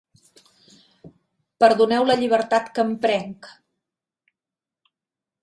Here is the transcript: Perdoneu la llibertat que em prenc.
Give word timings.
Perdoneu 1.63 2.07
la 2.07 2.15
llibertat 2.21 2.73
que 2.79 2.85
em 2.87 2.97
prenc. 3.05 3.51